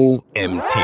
[0.00, 0.78] OMT.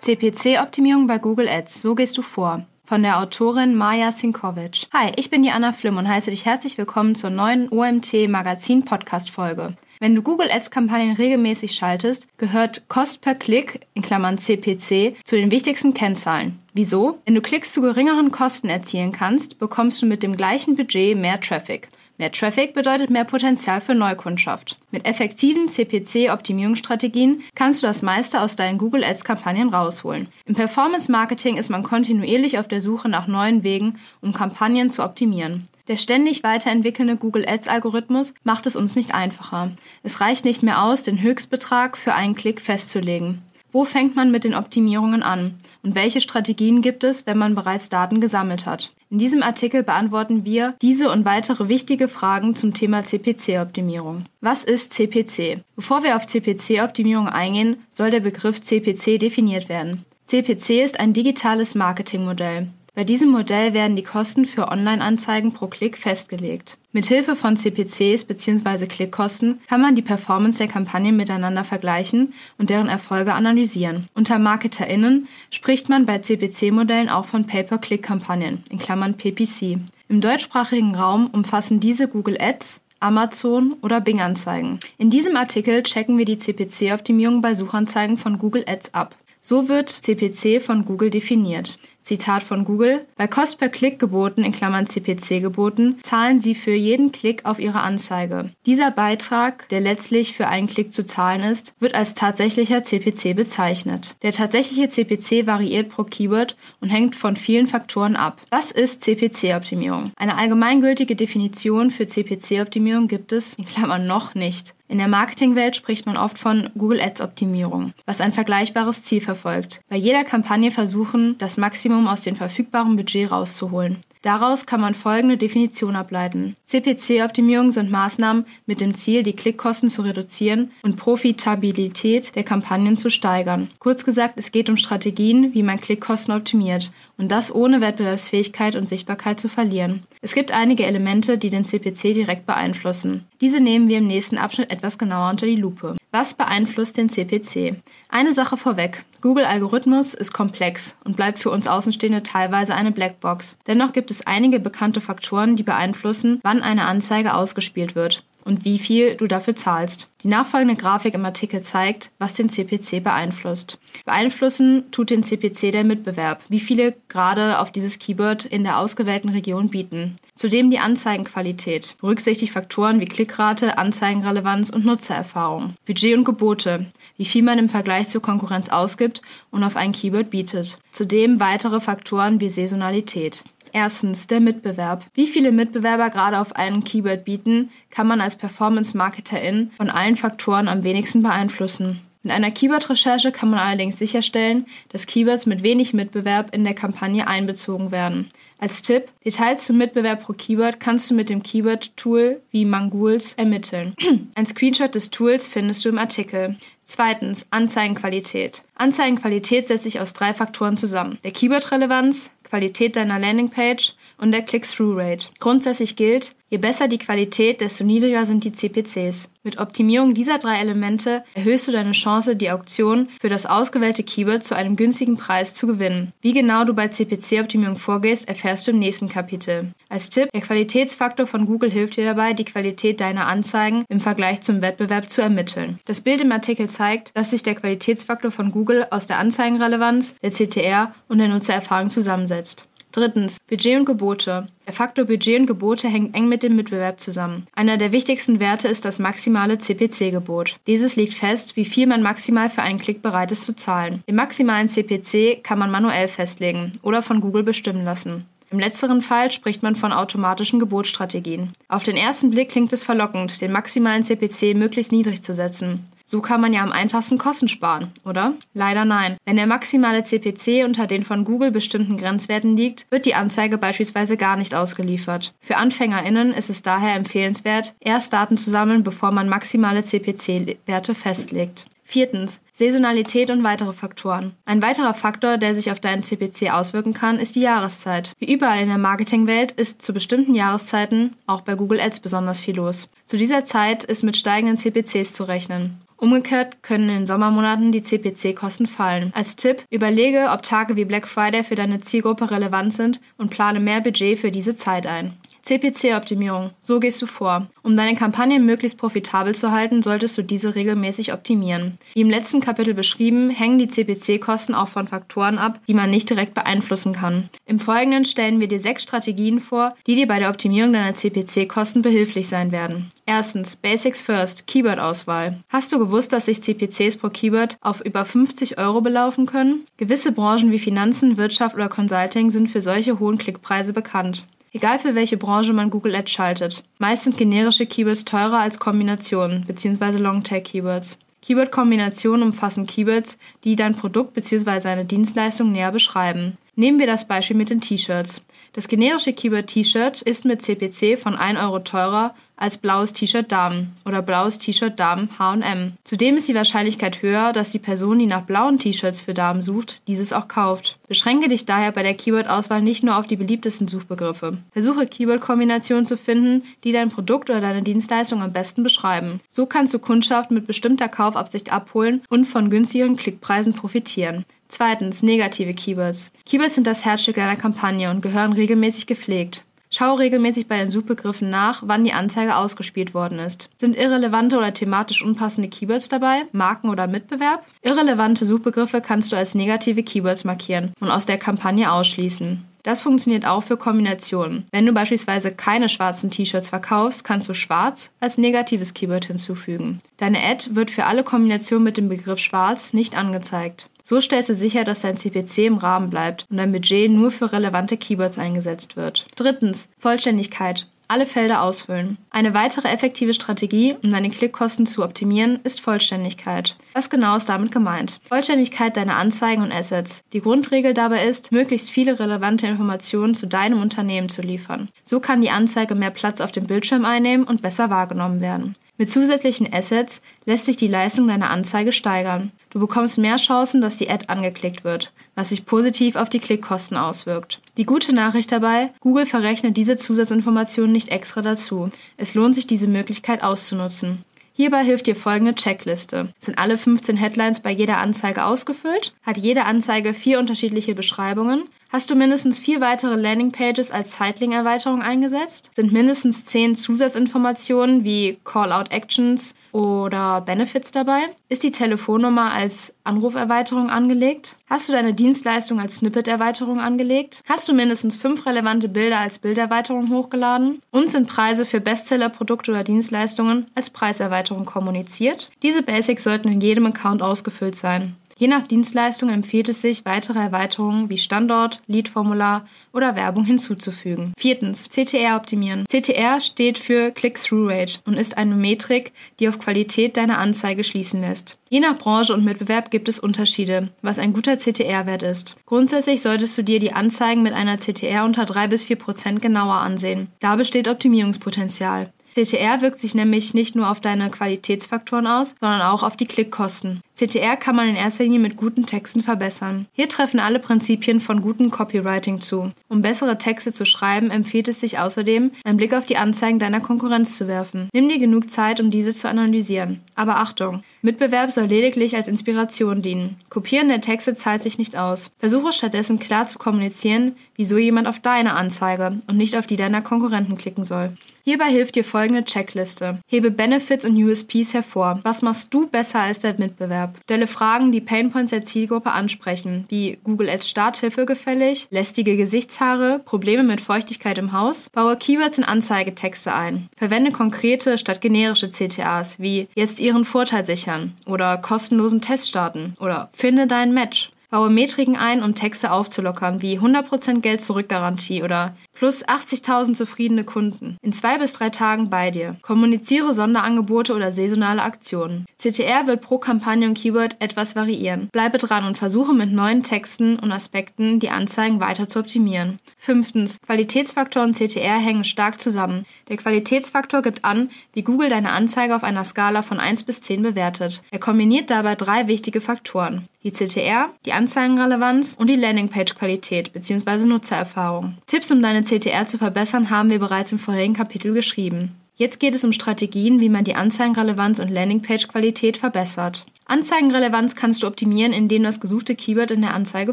[0.00, 1.80] CPC-Optimierung bei Google Ads.
[1.80, 2.66] So gehst du vor.
[2.86, 4.88] Von der Autorin Maja Sinkovic.
[4.92, 8.84] Hi, ich bin die Anna Flimm und heiße dich herzlich willkommen zur neuen OMT Magazin
[8.84, 9.76] Podcast Folge.
[10.00, 15.36] Wenn du Google Ads Kampagnen regelmäßig schaltest, gehört Cost per Klick in Klammern CPC zu
[15.36, 16.63] den wichtigsten Kennzahlen.
[16.76, 17.20] Wieso?
[17.24, 21.40] Wenn du Klicks zu geringeren Kosten erzielen kannst, bekommst du mit dem gleichen Budget mehr
[21.40, 21.88] Traffic.
[22.18, 24.76] Mehr Traffic bedeutet mehr Potenzial für Neukundschaft.
[24.90, 30.26] Mit effektiven CPC-Optimierungsstrategien kannst du das meiste aus deinen Google Ads-Kampagnen rausholen.
[30.46, 35.68] Im Performance-Marketing ist man kontinuierlich auf der Suche nach neuen Wegen, um Kampagnen zu optimieren.
[35.86, 39.70] Der ständig weiterentwickelnde Google Ads-Algorithmus macht es uns nicht einfacher.
[40.02, 43.42] Es reicht nicht mehr aus, den Höchstbetrag für einen Klick festzulegen.
[43.70, 45.54] Wo fängt man mit den Optimierungen an?
[45.84, 48.92] Und welche Strategien gibt es, wenn man bereits Daten gesammelt hat?
[49.10, 54.24] In diesem Artikel beantworten wir diese und weitere wichtige Fragen zum Thema CPC-Optimierung.
[54.40, 55.62] Was ist CPC?
[55.76, 60.06] Bevor wir auf CPC-Optimierung eingehen, soll der Begriff CPC definiert werden.
[60.26, 62.68] CPC ist ein digitales Marketingmodell.
[62.96, 66.78] Bei diesem Modell werden die Kosten für Online-Anzeigen pro Klick festgelegt.
[66.92, 68.86] Mithilfe von CPCs bzw.
[68.86, 74.06] Klickkosten kann man die Performance der Kampagnen miteinander vergleichen und deren Erfolge analysieren.
[74.14, 79.78] Unter MarketerInnen spricht man bei CPC-Modellen auch von Pay-per-Click-Kampagnen in Klammern PPC.
[80.08, 84.78] Im deutschsprachigen Raum umfassen diese Google Ads, Amazon oder Bing-Anzeigen.
[84.98, 89.16] In diesem Artikel checken wir die CPC-Optimierung bei Suchanzeigen von Google Ads ab.
[89.40, 91.76] So wird CPC von Google definiert.
[92.04, 96.74] Zitat von Google, bei Cost per Klick geboten in Klammern CPC geboten, zahlen Sie für
[96.74, 98.50] jeden Klick auf Ihre Anzeige.
[98.66, 104.14] Dieser Beitrag, der letztlich für einen Klick zu zahlen ist, wird als tatsächlicher CPC bezeichnet.
[104.22, 108.42] Der tatsächliche CPC variiert pro Keyword und hängt von vielen Faktoren ab.
[108.50, 110.12] Was ist CPC-Optimierung?
[110.16, 114.74] Eine allgemeingültige Definition für CPC-Optimierung gibt es in Klammern noch nicht.
[114.86, 119.80] In der Marketingwelt spricht man oft von Google Ads Optimierung, was ein vergleichbares Ziel verfolgt.
[119.88, 123.98] Bei jeder Kampagne versuchen, das Maximum aus dem verfügbaren Budget rauszuholen.
[124.24, 126.54] Daraus kann man folgende Definition ableiten.
[126.64, 133.10] CPC-Optimierung sind Maßnahmen mit dem Ziel, die Klickkosten zu reduzieren und Profitabilität der Kampagnen zu
[133.10, 133.68] steigern.
[133.80, 138.88] Kurz gesagt, es geht um Strategien, wie man Klickkosten optimiert und das ohne Wettbewerbsfähigkeit und
[138.88, 140.04] Sichtbarkeit zu verlieren.
[140.22, 143.26] Es gibt einige Elemente, die den CPC direkt beeinflussen.
[143.42, 145.96] Diese nehmen wir im nächsten Abschnitt etwas genauer unter die Lupe.
[146.14, 147.82] Was beeinflusst den CPC?
[148.08, 149.04] Eine Sache vorweg.
[149.20, 153.56] Google Algorithmus ist komplex und bleibt für uns Außenstehende teilweise eine Blackbox.
[153.66, 158.78] Dennoch gibt es einige bekannte Faktoren, die beeinflussen, wann eine Anzeige ausgespielt wird und wie
[158.78, 160.08] viel du dafür zahlst.
[160.22, 163.78] Die nachfolgende Grafik im Artikel zeigt, was den CPC beeinflusst.
[164.06, 169.28] Beeinflussen tut den CPC der Mitbewerb, wie viele gerade auf dieses Keyword in der ausgewählten
[169.28, 170.16] Region bieten.
[170.34, 175.74] Zudem die Anzeigenqualität, berücksichtigt Faktoren wie Klickrate, Anzeigenrelevanz und Nutzererfahrung.
[175.86, 180.30] Budget und Gebote, wie viel man im Vergleich zur Konkurrenz ausgibt und auf ein Keyword
[180.30, 180.78] bietet.
[180.90, 183.44] Zudem weitere Faktoren wie Saisonalität.
[183.74, 185.04] Erstens der Mitbewerb.
[185.14, 190.68] Wie viele Mitbewerber gerade auf einen Keyword bieten, kann man als Performance-Marketerin von allen Faktoren
[190.68, 192.00] am wenigsten beeinflussen.
[192.22, 197.26] In einer Keyword-Recherche kann man allerdings sicherstellen, dass Keywords mit wenig Mitbewerb in der Kampagne
[197.26, 198.28] einbezogen werden.
[198.60, 203.94] Als Tipp, Details zum Mitbewerb pro Keyword kannst du mit dem Keyword-Tool wie Mangools ermitteln.
[204.36, 206.56] Ein Screenshot des Tools findest du im Artikel.
[206.84, 208.62] Zweitens, Anzeigenqualität.
[208.76, 211.18] Anzeigenqualität setzt sich aus drei Faktoren zusammen.
[211.24, 215.30] Der Keyword-Relevanz, Qualität deiner Landingpage und der Click-Through-Rate.
[215.40, 219.28] Grundsätzlich gilt, je besser die Qualität, desto niedriger sind die CPCs.
[219.42, 224.44] Mit Optimierung dieser drei Elemente erhöhst du deine Chance, die Auktion für das ausgewählte Keyword
[224.44, 226.12] zu einem günstigen Preis zu gewinnen.
[226.22, 229.72] Wie genau du bei CPC-Optimierung vorgehst, erfährst du im nächsten Kapitel.
[229.88, 234.40] Als Tipp, der Qualitätsfaktor von Google hilft dir dabei, die Qualität deiner Anzeigen im Vergleich
[234.40, 235.78] zum Wettbewerb zu ermitteln.
[235.84, 240.30] Das Bild im Artikel zeigt, dass sich der Qualitätsfaktor von Google aus der Anzeigenrelevanz, der
[240.30, 242.66] CTR und der Nutzererfahrung zusammensetzt.
[242.94, 244.46] Drittens, Budget und Gebote.
[244.68, 247.48] Der Faktor Budget und Gebote hängt eng mit dem Mitbewerb zusammen.
[247.52, 250.60] Einer der wichtigsten Werte ist das maximale CPC-Gebot.
[250.68, 254.04] Dieses legt fest, wie viel man maximal für einen Klick bereit ist zu zahlen.
[254.06, 258.26] Den maximalen CPC kann man manuell festlegen oder von Google bestimmen lassen.
[258.52, 261.50] Im letzteren Fall spricht man von automatischen Gebotsstrategien.
[261.66, 265.84] Auf den ersten Blick klingt es verlockend, den maximalen CPC möglichst niedrig zu setzen.
[266.06, 268.34] So kann man ja am einfachsten Kosten sparen, oder?
[268.52, 269.16] Leider nein.
[269.24, 274.16] Wenn der maximale CPC unter den von Google bestimmten Grenzwerten liegt, wird die Anzeige beispielsweise
[274.16, 275.32] gar nicht ausgeliefert.
[275.40, 281.66] Für AnfängerInnen ist es daher empfehlenswert, erst Daten zu sammeln, bevor man maximale CPC-Werte festlegt.
[281.86, 282.40] Viertens.
[282.52, 284.32] Saisonalität und weitere Faktoren.
[284.46, 288.12] Ein weiterer Faktor, der sich auf deinen CPC auswirken kann, ist die Jahreszeit.
[288.18, 292.56] Wie überall in der Marketingwelt ist zu bestimmten Jahreszeiten auch bei Google Ads besonders viel
[292.56, 292.88] los.
[293.06, 295.83] Zu dieser Zeit ist mit steigenden CPCs zu rechnen.
[296.04, 299.10] Umgekehrt können in den Sommermonaten die CPC-Kosten fallen.
[299.14, 303.58] Als Tipp, überlege, ob Tage wie Black Friday für deine Zielgruppe relevant sind und plane
[303.58, 305.14] mehr Budget für diese Zeit ein.
[305.44, 306.50] CPC-Optimierung.
[306.60, 307.48] So gehst du vor.
[307.62, 311.78] Um deine Kampagnen möglichst profitabel zu halten, solltest du diese regelmäßig optimieren.
[311.94, 316.08] Wie im letzten Kapitel beschrieben, hängen die CPC-Kosten auch von Faktoren ab, die man nicht
[316.10, 317.28] direkt beeinflussen kann.
[317.46, 321.82] Im Folgenden stellen wir dir sechs Strategien vor, die dir bei der Optimierung deiner CPC-Kosten
[321.82, 322.90] behilflich sein werden.
[323.06, 325.40] Erstens, Basics First, Keyword-Auswahl.
[325.50, 329.66] Hast du gewusst, dass sich CPCs pro Keyword auf über 50 Euro belaufen können?
[329.76, 334.26] Gewisse Branchen wie Finanzen, Wirtschaft oder Consulting sind für solche hohen Klickpreise bekannt.
[334.54, 336.64] Egal für welche Branche man Google Ads schaltet.
[336.78, 339.98] Meist sind generische Keywords teurer als Kombinationen bzw.
[339.98, 340.96] Long-Tag-Keywords.
[341.22, 344.68] Keyword-Kombinationen umfassen Keywords, die dein Produkt bzw.
[344.68, 346.38] eine Dienstleistung näher beschreiben.
[346.54, 348.22] Nehmen wir das Beispiel mit den T-Shirts.
[348.52, 353.74] Das generische Keyword T-Shirt ist mit CPC von 1 Euro teurer als blaues T-Shirt Damen
[353.84, 355.74] oder blaues T-Shirt Damen H&M.
[355.84, 359.82] Zudem ist die Wahrscheinlichkeit höher, dass die Person, die nach blauen T-Shirts für Damen sucht,
[359.86, 360.78] dieses auch kauft.
[360.88, 364.38] Beschränke dich daher bei der Keyword-Auswahl nicht nur auf die beliebtesten Suchbegriffe.
[364.52, 369.18] Versuche Keyword-Kombinationen zu finden, die dein Produkt oder deine Dienstleistung am besten beschreiben.
[369.28, 374.24] So kannst du Kundschaft mit bestimmter Kaufabsicht abholen und von günstigeren Klickpreisen profitieren.
[374.48, 376.10] Zweitens, negative Keywords.
[376.26, 379.42] Keywords sind das Herzstück deiner Kampagne und gehören regelmäßig gepflegt.
[379.76, 383.50] Schau regelmäßig bei den Suchbegriffen nach, wann die Anzeige ausgespielt worden ist.
[383.58, 387.44] Sind irrelevante oder thematisch unpassende Keywords dabei, Marken oder Mitbewerb?
[387.60, 392.44] Irrelevante Suchbegriffe kannst du als negative Keywords markieren und aus der Kampagne ausschließen.
[392.62, 394.44] Das funktioniert auch für Kombinationen.
[394.52, 399.80] Wenn du beispielsweise keine schwarzen T-Shirts verkaufst, kannst du schwarz als negatives Keyword hinzufügen.
[399.96, 403.68] Deine Ad wird für alle Kombinationen mit dem Begriff schwarz nicht angezeigt.
[403.84, 407.32] So stellst du sicher, dass dein CPC im Rahmen bleibt und dein Budget nur für
[407.32, 409.06] relevante Keywords eingesetzt wird.
[409.16, 411.98] Drittens, Vollständigkeit alle Felder ausfüllen.
[412.10, 416.56] Eine weitere effektive Strategie, um deine Klickkosten zu optimieren, ist Vollständigkeit.
[416.74, 418.00] Was genau ist damit gemeint?
[418.08, 420.02] Vollständigkeit deiner Anzeigen und Assets.
[420.12, 424.68] Die Grundregel dabei ist, möglichst viele relevante Informationen zu deinem Unternehmen zu liefern.
[424.84, 428.54] So kann die Anzeige mehr Platz auf dem Bildschirm einnehmen und besser wahrgenommen werden.
[428.76, 432.32] Mit zusätzlichen Assets lässt sich die Leistung deiner Anzeige steigern.
[432.54, 436.76] Du bekommst mehr Chancen, dass die Ad angeklickt wird, was sich positiv auf die Klickkosten
[436.76, 437.40] auswirkt.
[437.56, 441.70] Die gute Nachricht dabei, Google verrechnet diese Zusatzinformationen nicht extra dazu.
[441.96, 444.04] Es lohnt sich, diese Möglichkeit auszunutzen.
[444.34, 446.12] Hierbei hilft dir folgende Checkliste.
[446.20, 448.92] Sind alle 15 Headlines bei jeder Anzeige ausgefüllt?
[449.02, 451.44] Hat jede Anzeige vier unterschiedliche Beschreibungen?
[451.70, 455.50] Hast du mindestens vier weitere Landingpages als Zeitlink-Erweiterung eingesetzt?
[455.56, 461.00] Sind mindestens zehn Zusatzinformationen wie Call-out-Actions oder Benefits dabei?
[461.28, 464.36] Ist die Telefonnummer als Anruferweiterung angelegt?
[464.50, 467.22] Hast du deine Dienstleistung als Snippet-Erweiterung angelegt?
[467.24, 470.60] Hast du mindestens fünf relevante Bilder als Bilderweiterung hochgeladen?
[470.72, 475.30] Und sind Preise für Bestseller-Produkte oder Dienstleistungen als Preiserweiterung kommuniziert?
[475.44, 477.94] Diese Basics sollten in jedem Account ausgefüllt sein.
[478.16, 484.12] Je nach Dienstleistung empfiehlt es sich, weitere Erweiterungen wie Standort, Lead-Formular oder Werbung hinzuzufügen.
[484.16, 485.64] Viertens, CTR optimieren.
[485.68, 491.00] CTR steht für Click-Through Rate und ist eine Metrik, die auf Qualität deiner Anzeige schließen
[491.00, 491.36] lässt.
[491.48, 495.36] Je nach Branche und Mitbewerb gibt es Unterschiede, was ein guter CTR-Wert ist.
[495.46, 499.54] Grundsätzlich solltest du dir die Anzeigen mit einer CTR unter 3 bis 4 Prozent genauer
[499.54, 500.08] ansehen.
[500.20, 501.92] Da besteht Optimierungspotenzial.
[502.14, 506.80] CTR wirkt sich nämlich nicht nur auf deine Qualitätsfaktoren aus, sondern auch auf die Klickkosten.
[506.96, 509.66] CTR kann man in erster Linie mit guten Texten verbessern.
[509.72, 512.52] Hier treffen alle Prinzipien von gutem Copywriting zu.
[512.68, 516.60] Um bessere Texte zu schreiben, empfiehlt es sich außerdem, einen Blick auf die Anzeigen deiner
[516.60, 517.68] Konkurrenz zu werfen.
[517.72, 519.80] Nimm dir genug Zeit, um diese zu analysieren.
[519.96, 523.16] Aber Achtung, Mitbewerb soll lediglich als Inspiration dienen.
[523.28, 525.10] Kopieren der Texte zahlt sich nicht aus.
[525.18, 529.82] Versuche stattdessen klar zu kommunizieren, wieso jemand auf deine Anzeige und nicht auf die deiner
[529.82, 530.96] Konkurrenten klicken soll.
[531.26, 532.98] Hierbei hilft dir folgende Checkliste.
[533.06, 535.00] Hebe Benefits und USPs hervor.
[535.04, 536.98] Was machst du besser als der Mitbewerb?
[537.04, 543.42] Stelle Fragen, die Painpoints der Zielgruppe ansprechen, wie Google Ads Starthilfe gefällig, lästige Gesichtshaare, Probleme
[543.42, 544.68] mit Feuchtigkeit im Haus.
[544.68, 546.68] Baue Keywords in Anzeigetexte ein.
[546.76, 553.08] Verwende konkrete statt generische CTAs, wie jetzt ihren Vorteil sichern oder kostenlosen Test starten oder
[553.14, 554.10] finde dein Match.
[554.34, 560.24] Baue Metriken ein, um Texte aufzulockern, wie 100% Geld zurück Garantie oder plus 80.000 zufriedene
[560.24, 560.76] Kunden.
[560.82, 562.36] In zwei bis drei Tagen bei dir.
[562.42, 565.26] Kommuniziere Sonderangebote oder saisonale Aktionen.
[565.38, 568.08] CTR wird pro Kampagne und Keyword etwas variieren.
[568.12, 572.56] Bleibe dran und versuche mit neuen Texten und Aspekten die Anzeigen weiter zu optimieren.
[572.76, 573.40] Fünftens.
[573.46, 575.86] Qualitätsfaktor und CTR hängen stark zusammen.
[576.08, 580.22] Der Qualitätsfaktor gibt an, wie Google deine Anzeige auf einer Skala von 1 bis 10
[580.22, 580.82] bewertet.
[580.90, 587.06] Er kombiniert dabei drei wichtige Faktoren die CTR, die Anzeigenrelevanz und die Landingpage-Qualität bzw.
[587.06, 587.96] Nutzererfahrung.
[588.06, 591.76] Tipps, um deine CTR zu verbessern, haben wir bereits im vorherigen Kapitel geschrieben.
[591.96, 596.26] Jetzt geht es um Strategien, wie man die Anzeigenrelevanz und Landingpage-Qualität verbessert.
[596.46, 599.92] Anzeigenrelevanz kannst du optimieren, indem das gesuchte Keyword in der Anzeige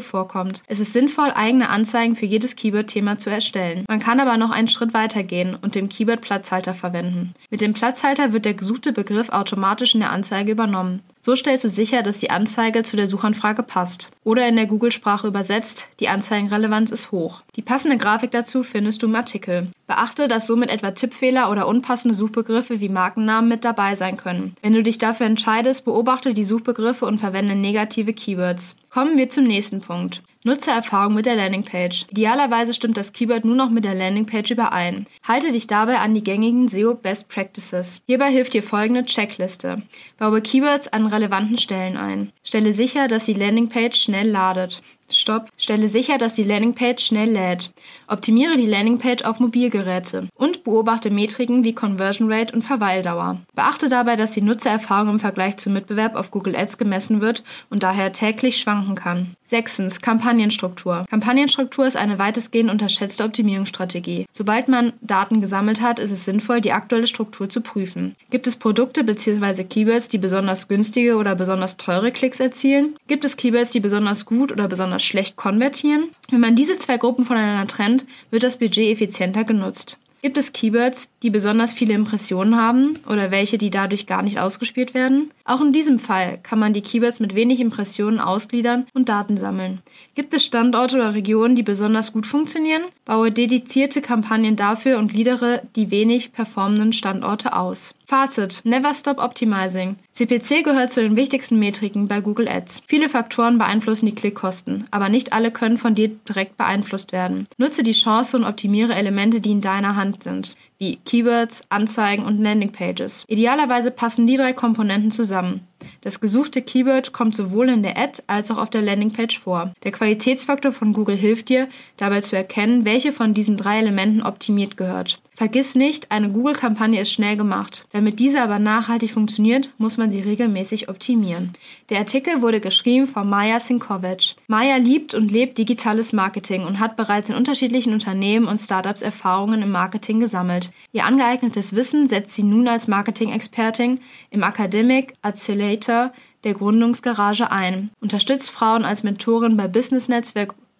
[0.00, 0.62] vorkommt.
[0.66, 3.84] Es ist sinnvoll, eigene Anzeigen für jedes Keyword-Thema zu erstellen.
[3.88, 7.34] Man kann aber noch einen Schritt weiter gehen und den Keyword-Platzhalter verwenden.
[7.50, 11.00] Mit dem Platzhalter wird der gesuchte Begriff automatisch in der Anzeige übernommen.
[11.20, 14.10] So stellst du sicher, dass die Anzeige zu der Suchanfrage passt.
[14.24, 17.42] Oder in der Google-Sprache übersetzt, die Anzeigenrelevanz ist hoch.
[17.54, 19.68] Die passende Grafik dazu findest du im Artikel.
[19.86, 24.56] Beachte, dass somit etwa Tippfehler oder unpassende Suchbegriffe wie Markennamen mit dabei sein können.
[24.62, 28.76] Wenn du dich dafür entscheidest, beobachte die Suchbegriffe und verwende negative Keywords.
[28.90, 30.22] Kommen wir zum nächsten Punkt.
[30.44, 32.06] Nutzererfahrung mit der Landingpage.
[32.10, 35.06] Idealerweise stimmt das Keyword nur noch mit der Landingpage überein.
[35.22, 38.00] Halte dich dabei an die gängigen SEO Best Practices.
[38.06, 39.82] Hierbei hilft dir folgende Checkliste.
[40.18, 42.32] Baue Keywords an relevanten Stellen ein.
[42.42, 44.82] Stelle sicher, dass die Landingpage schnell ladet.
[45.08, 45.48] Stopp.
[45.56, 47.72] Stelle sicher, dass die Landingpage schnell lädt.
[48.12, 53.38] Optimiere die Landingpage auf Mobilgeräte und beobachte Metriken wie Conversion Rate und Verweildauer.
[53.54, 57.82] Beachte dabei, dass die Nutzererfahrung im Vergleich zum Mitbewerb auf Google Ads gemessen wird und
[57.82, 59.34] daher täglich schwanken kann.
[59.44, 61.06] Sechstens, Kampagnenstruktur.
[61.08, 64.26] Kampagnenstruktur ist eine weitestgehend unterschätzte Optimierungsstrategie.
[64.32, 68.14] Sobald man Daten gesammelt hat, ist es sinnvoll, die aktuelle Struktur zu prüfen.
[68.30, 69.64] Gibt es Produkte bzw.
[69.64, 72.96] Keywords, die besonders günstige oder besonders teure Klicks erzielen?
[73.08, 76.08] Gibt es Keywords, die besonders gut oder besonders schlecht konvertieren?
[76.30, 79.98] Wenn man diese zwei Gruppen voneinander trennt, wird das Budget effizienter genutzt.
[80.22, 84.94] Gibt es Keywords, die besonders viele Impressionen haben oder welche, die dadurch gar nicht ausgespielt
[84.94, 85.32] werden?
[85.44, 89.80] Auch in diesem Fall kann man die Keywords mit wenig Impressionen ausgliedern und Daten sammeln.
[90.14, 92.82] Gibt es Standorte oder Regionen, die besonders gut funktionieren?
[93.04, 97.94] Baue dedizierte Kampagnen dafür und gliedere die wenig performenden Standorte aus.
[98.06, 99.96] Fazit: Never stop optimizing.
[100.12, 102.82] CPC gehört zu den wichtigsten Metriken bei Google Ads.
[102.86, 107.48] Viele Faktoren beeinflussen die Klickkosten, aber nicht alle können von dir direkt beeinflusst werden.
[107.56, 112.42] Nutze die Chance und optimiere Elemente, die in deiner Hand sind wie Keywords, Anzeigen und
[112.42, 113.24] Landingpages.
[113.28, 115.68] Idealerweise passen die drei Komponenten zusammen.
[116.00, 119.72] Das gesuchte Keyword kommt sowohl in der Ad als auch auf der Landingpage vor.
[119.84, 124.76] Der Qualitätsfaktor von Google hilft dir, dabei zu erkennen, welche von diesen drei Elementen optimiert
[124.76, 125.20] gehört.
[125.34, 127.86] Vergiss nicht, eine Google-Kampagne ist schnell gemacht.
[127.90, 131.52] Damit diese aber nachhaltig funktioniert, muss man sie regelmäßig optimieren.
[131.88, 134.34] Der Artikel wurde geschrieben von Maja Sinkovic.
[134.46, 139.62] Maja liebt und lebt digitales Marketing und hat bereits in unterschiedlichen Unternehmen und Startups Erfahrungen
[139.62, 140.70] im Marketing gesammelt.
[140.92, 146.12] Ihr angeeignetes Wissen setzt sie nun als Marketing-Expertin im Academic Accelerator
[146.44, 150.08] der Gründungsgarage ein, unterstützt Frauen als Mentorin bei Business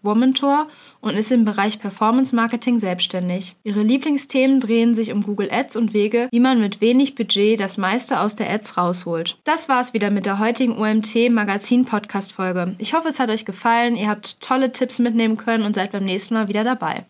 [0.03, 0.69] Womentor
[1.01, 3.57] und ist im Bereich Performance Marketing selbstständig.
[3.65, 7.79] Ihre Lieblingsthemen drehen sich um Google Ads und Wege, wie man mit wenig Budget das
[7.79, 9.39] meiste aus der Ads rausholt.
[9.45, 12.75] Das war's wieder mit der heutigen UMT Magazin Podcast Folge.
[12.79, 16.05] Ich hoffe, es hat euch gefallen, ihr habt tolle Tipps mitnehmen können und seid beim
[16.05, 17.05] nächsten Mal wieder dabei.